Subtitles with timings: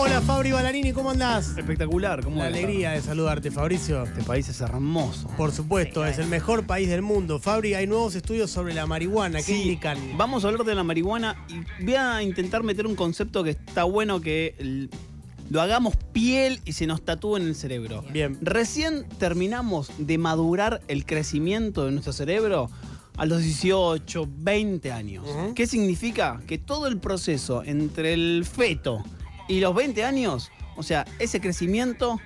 [0.00, 1.56] Hola Fabri Balanini, ¿cómo andás?
[1.58, 4.04] Espectacular, ¿cómo La alegría de saludarte, Fabricio.
[4.04, 5.26] Este país es hermoso.
[5.36, 7.40] Por supuesto, es el mejor país del mundo.
[7.40, 9.38] Fabri, hay nuevos estudios sobre la marihuana.
[9.38, 9.98] ¿Qué Sí, indican?
[10.16, 11.36] Vamos a hablar de la marihuana
[11.80, 14.88] y voy a intentar meter un concepto que está bueno que l-
[15.50, 18.04] lo hagamos piel y se nos tatúe en el cerebro.
[18.12, 18.38] Bien.
[18.40, 22.70] Recién terminamos de madurar el crecimiento de nuestro cerebro
[23.16, 25.24] a los 18, 20 años.
[25.28, 25.54] Ujú.
[25.54, 26.40] ¿Qué significa?
[26.46, 29.02] Que todo el proceso entre el feto
[29.48, 32.20] y los 20 años, o sea, ese crecimiento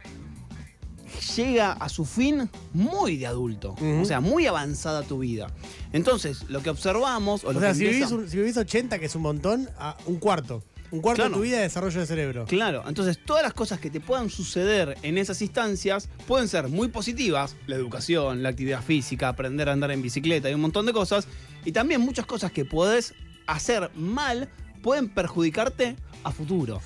[1.37, 5.49] llega a su fin muy de adulto, o sea, muy avanzada tu vida.
[5.93, 8.57] Entonces, lo que observamos, o, O lo sea, que si empieza- vivís, un- si vivís
[8.57, 10.63] 80, que es un montón, a un cuarto.
[10.91, 11.31] Un cuarto Claro.
[11.31, 12.45] de tu vida de desarrollo de cerebro.
[12.47, 16.89] Claro, entonces todas las cosas que te puedan suceder en esas instancias pueden ser muy
[16.89, 20.93] positivas, la educación, la actividad física, aprender a andar en bicicleta y un montón de
[20.93, 21.29] cosas,
[21.65, 23.15] y también muchas cosas que puedes
[23.47, 24.51] hacer mal
[24.83, 26.81] pueden perjudicarte a futuro,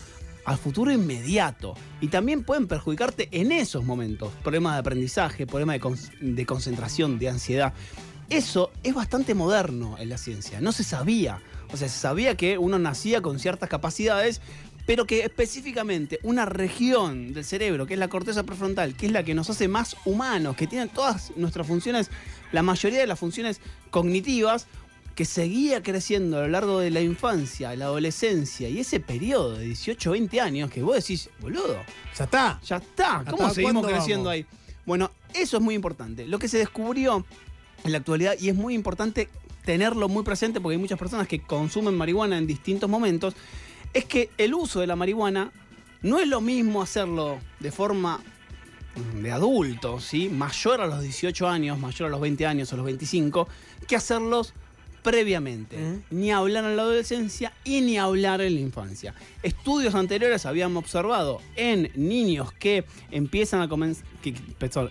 [0.47, 6.33] al futuro inmediato, y también pueden perjudicarte en esos momentos, problemas de aprendizaje, problemas de,
[6.33, 7.75] de concentración, de ansiedad.
[8.31, 11.43] Eso es bastante moderno en la ciencia, no se sabía.
[11.73, 14.41] O sea, se sabía que uno nacía con ciertas capacidades,
[14.87, 19.25] pero que específicamente una región del cerebro, que es la corteza prefrontal, que es la
[19.25, 22.09] que nos hace más humanos, que tiene todas nuestras funciones,
[22.53, 24.69] la mayoría de las funciones cognitivas,
[25.17, 29.65] que seguía creciendo a lo largo de la infancia, la adolescencia y ese periodo de
[29.65, 31.79] 18 20 años que vos decís, boludo,
[32.17, 32.61] Ya está.
[32.63, 33.25] ya está.
[33.29, 34.33] ¿Cómo ¿Hasta seguimos creciendo vamos?
[34.35, 34.47] ahí?
[34.85, 36.27] Bueno, eso es muy importante.
[36.27, 37.25] Lo que se descubrió
[37.83, 39.31] en la actualidad, y es muy importante
[39.65, 43.35] tenerlo muy presente porque hay muchas personas que consumen marihuana en distintos momentos,
[43.95, 45.51] es que el uso de la marihuana
[46.03, 48.21] no es lo mismo hacerlo de forma
[49.23, 50.29] de adulto, ¿sí?
[50.29, 53.49] mayor a los 18 años, mayor a los 20 años o los 25,
[53.89, 54.53] que hacerlos
[55.11, 55.77] previamente.
[56.11, 59.15] Ni hablar en la adolescencia y ni hablar en la infancia.
[59.45, 63.69] Estudios anteriores habíamos observado en niños que empiezan a
[64.21, 64.35] que-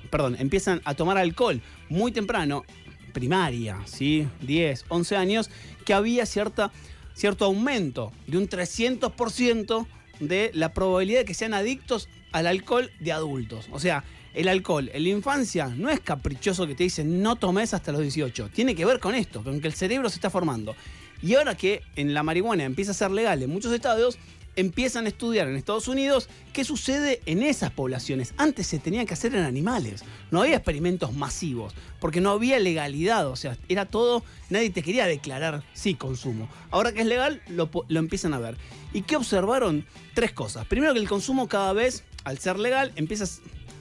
[0.10, 2.64] perdón, empiezan a tomar alcohol muy temprano,
[3.12, 4.26] primaria, ¿sí?
[4.42, 5.50] 10, 11 años,
[5.84, 6.72] que había cierta,
[7.14, 9.86] cierto aumento de un 300%
[10.22, 13.68] de la probabilidad de que sean adictos al alcohol de adultos.
[13.72, 14.06] O sea,
[14.36, 18.02] el alcohol en la infancia no es caprichoso que te dicen no tomes hasta los
[18.02, 18.50] 18.
[18.54, 20.76] Tiene que ver con esto, con que el cerebro se está formando.
[21.22, 24.18] Y ahora que en la marihuana empieza a ser legal en muchos estados,
[24.58, 28.34] empiezan a estudiar en Estados Unidos qué sucede en esas poblaciones.
[28.38, 33.28] Antes se tenía que hacer en animales, no había experimentos masivos, porque no había legalidad,
[33.28, 36.50] o sea, era todo, nadie te quería declarar sí consumo.
[36.72, 38.58] Ahora que es legal, lo empiezan a ver.
[38.94, 39.86] ¿Y qué observaron?
[40.14, 40.66] Tres cosas.
[40.68, 43.26] Primero que el consumo cada vez, al ser legal, empieza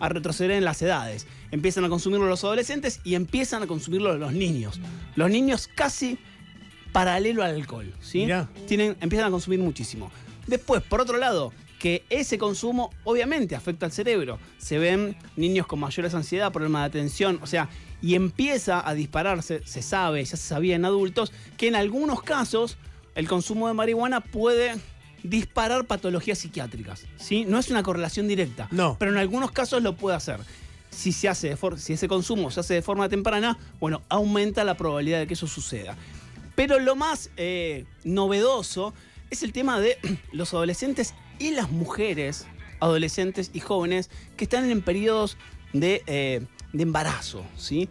[0.01, 1.27] a retroceder en las edades.
[1.51, 4.81] Empiezan a consumirlo los adolescentes y empiezan a consumirlo los niños.
[5.17, 6.19] Los niños casi
[6.93, 8.21] paralelo al alcohol, ¿sí?
[8.21, 8.49] Mirá.
[8.67, 10.11] Tienen, empiezan a consumir muchísimo.
[10.47, 14.39] Después, por otro lado, que ese consumo obviamente afecta al cerebro.
[14.59, 17.69] Se ven niños con mayores ansiedad, problemas de atención, o sea,
[18.01, 22.79] y empieza a dispararse, se sabe, ya se sabía en adultos, que en algunos casos
[23.15, 24.77] el consumo de marihuana puede
[25.25, 27.45] disparar patologías psiquiátricas, ¿sí?
[27.45, 28.97] No es una correlación directa, No.
[28.99, 30.39] pero en algunos casos lo puede hacer.
[30.91, 34.63] Si, se hace de for- si ese consumo se hace de forma temprana, bueno, aumenta
[34.63, 35.97] la probabilidad de que eso suceda.
[36.55, 38.95] Pero lo más eh, novedoso
[39.31, 39.99] es el tema de
[40.33, 42.47] los adolescentes y las mujeres,
[42.79, 45.37] adolescentes y jóvenes, que están en periodos
[45.73, 46.43] de, eh,
[46.73, 47.89] de embarazo, ¿sí?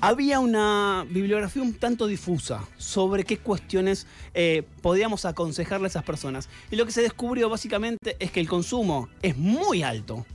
[0.00, 6.50] Había una bibliografía un tanto difusa sobre qué cuestiones eh, podíamos aconsejarle a esas personas.
[6.70, 10.26] Y lo que se descubrió básicamente es que el consumo es muy alto,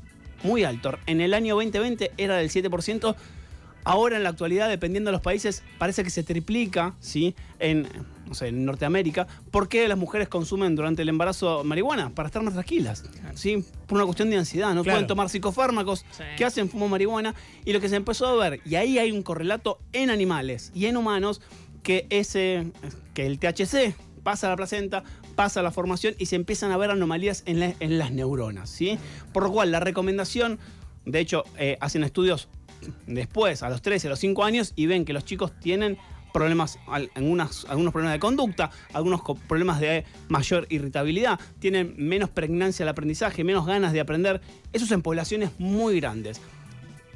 [0.42, 0.98] muy alto.
[1.06, 3.16] En el año 2020 era del 7%,
[3.84, 7.36] ahora en la actualidad, dependiendo de los países, parece que se triplica, ¿sí?
[7.60, 7.88] En,
[8.28, 9.28] no sé, en Norteamérica.
[9.52, 12.10] ¿Por qué las mujeres consumen durante el embarazo marihuana?
[12.12, 13.04] Para estar más tranquilas,
[13.36, 13.66] ¿sí?
[13.88, 14.98] Por una cuestión de ansiedad, no Claro.
[14.98, 16.24] pueden tomar psicofármacos Sí.
[16.38, 17.36] que hacen fumo marihuana.
[17.66, 20.86] Y lo que se empezó a ver, y ahí hay un correlato en animales y
[20.86, 21.42] en humanos,
[21.84, 22.72] que, ese,
[23.16, 25.04] que el THC pasa a la placenta,
[25.36, 28.70] pasa a la formación y se empiezan a ver anomalías en, la- en las neuronas,
[28.70, 29.00] ¿sí?
[29.34, 30.60] Por lo cual la recomendación,
[31.06, 32.48] de hecho, eh, hacen estudios
[33.08, 35.98] después, a los 13, a los 5 años, y ven que los chicos tienen
[36.34, 42.90] problemas, algunas, algunos problemas de conducta, algunos problemas de mayor irritabilidad, tienen menos pregnancia al
[42.90, 44.42] aprendizaje, menos ganas de aprender.
[44.72, 46.40] Eso es en poblaciones muy grandes.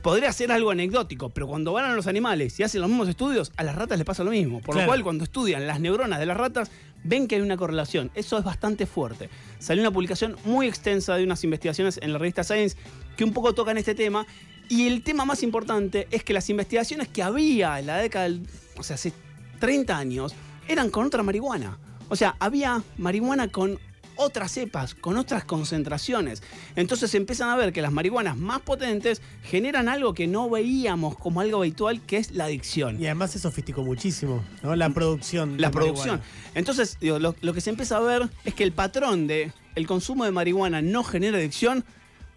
[0.02, 3.52] Podría ser algo anecdótico, pero cuando van a los animales y hacen los mismos estudios,
[3.58, 4.60] a las ratas les pasa lo mismo.
[4.62, 4.82] Por Claro.
[4.82, 6.70] lo cual, cuando estudian las neuronas de las ratas,
[7.04, 8.12] ven que hay una correlación.
[8.14, 9.30] Eso es bastante fuerte.
[9.58, 12.78] Salió una publicación muy extensa de unas investigaciones en la revista Science
[13.18, 14.28] que un poco tocan este tema.
[14.70, 18.42] Y el tema más importante es que las investigaciones que había en la década del.
[18.78, 19.14] O sea, hace
[19.60, 20.34] 30 años,
[20.68, 21.78] eran con otra marihuana.
[22.10, 23.80] O sea, había marihuana con
[24.18, 26.42] otras cepas, con otras concentraciones.
[26.76, 31.42] Entonces empiezan a ver que las marihuanas más potentes generan algo que no veíamos como
[31.42, 33.02] algo habitual, que es la adicción.
[33.02, 34.76] Y además se sofisticó muchísimo, ¿no?
[34.76, 35.60] La producción.
[35.60, 36.18] La producción.
[36.18, 36.52] marihuana.
[36.54, 39.88] Entonces, digo, lo, lo que se empieza a ver es que el patrón de el
[39.88, 41.84] consumo de marihuana no genera adicción,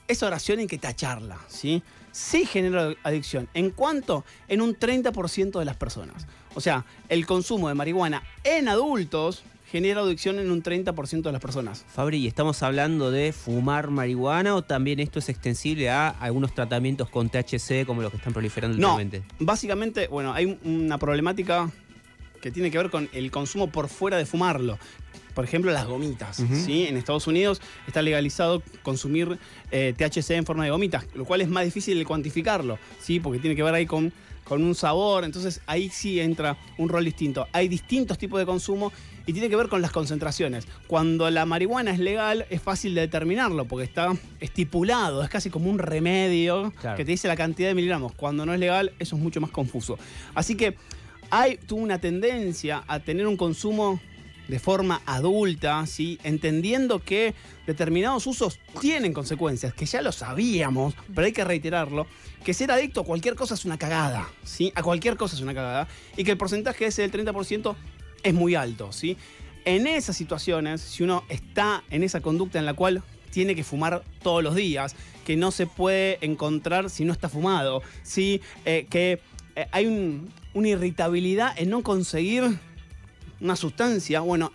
[0.08, 1.82] esa oración hay que tacharla, ¿sí?
[2.12, 3.49] Sí genera adicción.
[3.55, 4.25] ¿En cuánto?
[4.49, 6.26] En un 30% de las personas.
[6.55, 11.43] O sea, el consumo de marihuana en adultos genera adicción en un 30% de las
[11.43, 11.84] personas.
[11.88, 17.10] Fabri, ¿y estamos hablando de fumar marihuana o también esto es extensible a algunos tratamientos
[17.10, 19.22] con THC como los que están proliferando No, últimamente?
[19.38, 21.70] básicamente, bueno, hay un- una problemática
[22.40, 24.79] que tiene que ver con el consumo por fuera de fumarlo.
[25.35, 26.43] Por ejemplo, las gomitas.
[26.64, 26.87] ¿sí?
[26.88, 29.38] En Estados Unidos está legalizado consumir
[29.70, 33.20] eh, THC en forma de gomitas, lo cual es más difícil de cuantificarlo, ¿sí?
[33.20, 34.12] porque tiene que ver ahí con,
[34.43, 35.25] con un sabor.
[35.25, 37.46] Entonces ahí sí entra un rol distinto.
[37.52, 38.93] Hay distintos tipos de consumo
[39.26, 40.67] y tiene que ver con las concentraciones.
[40.88, 45.70] Cuando la marihuana es legal es fácil de determinarlo porque está estipulado, es casi como
[45.70, 46.96] un remedio Claro.
[46.96, 48.12] que te dice la cantidad de miligramos.
[48.14, 49.99] Cuando no es legal eso es mucho más confuso.
[50.34, 50.75] Así que
[51.30, 54.00] hay tuvo una tendencia a tener un consumo
[54.48, 56.19] de forma adulta, ¿sí?
[56.25, 57.34] entendiendo que
[57.66, 62.06] determinados usos tienen consecuencias, que ya lo sabíamos, pero hay que reiterarlo,
[62.42, 64.72] que ser adicto a cualquier cosa es una cagada, ¿sí?
[64.75, 65.86] a cualquier cosa es una cagada,
[66.16, 67.76] y que el porcentaje ese del 30%
[68.22, 68.90] es muy alto.
[68.90, 69.19] ¿sí?
[69.66, 74.02] En esas situaciones, si uno está en esa conducta en la cual tiene que fumar
[74.22, 74.96] todos los días,
[75.26, 78.40] que no se puede encontrar si no está fumado, ¿sí?
[78.64, 79.20] Eh, que
[79.58, 82.44] eh, hay un- una irritabilidad en no conseguir
[83.40, 84.52] una sustancia, bueno,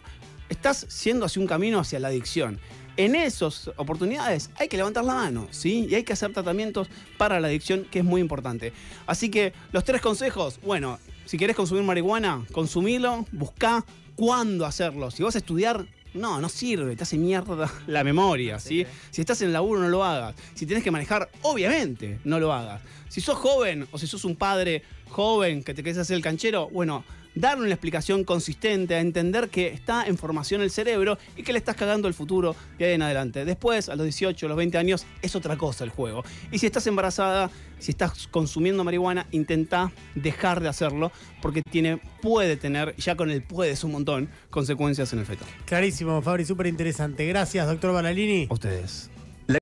[0.50, 2.60] estás siendo hacia un camino hacia la adicción.
[2.96, 5.88] En esas oportunidades hay que levantar la mano, ¿sí?
[5.90, 8.72] Y hay que hacer tratamientos para la adicción, que es muy importante.
[9.08, 13.84] Así que los tres consejos, bueno, si querés consumir marihuana, consumilo, buscá
[14.16, 15.10] cuándo hacerlo.
[15.12, 18.86] Si vas a estudiar, no, no sirve, te hace mierda la memoria, ¿sí?
[19.12, 20.36] Si estás en el laburo, no lo hagas.
[20.54, 22.82] Si tienes que manejar, obviamente, no lo hagas.
[23.10, 26.70] Si sos joven o si sos un padre joven que te querés hacer el canchero,
[26.70, 27.04] bueno,
[27.36, 31.60] darle una explicación consistente, a entender que está en formación el cerebro y que le
[31.60, 33.46] estás cagando el futuro de ahí en adelante.
[33.46, 36.24] Después, a los 18, a los 20 años, es otra cosa el juego.
[36.52, 37.50] Y si estás embarazada,
[37.80, 43.42] si estás consumiendo marihuana, intenta dejar de hacerlo porque tiene, puede tener, ya con el
[43.44, 45.46] puede es un montón, consecuencias en el feto.
[45.66, 47.26] Clarísimo, Fabri, súper interesante.
[47.26, 48.48] Gracias, doctor Balalini.
[48.50, 49.13] A ustedes.